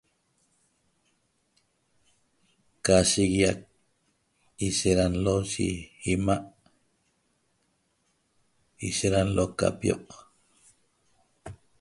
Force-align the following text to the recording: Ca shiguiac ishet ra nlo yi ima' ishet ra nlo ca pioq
Ca 2.83 2.95
shiguiac 3.09 3.59
ishet 4.67 4.93
ra 4.97 5.05
nlo 5.13 5.35
yi 5.51 5.67
ima' 6.13 6.45
ishet 8.87 9.11
ra 9.13 9.21
nlo 9.27 9.43
ca 9.57 9.67
pioq 9.79 10.07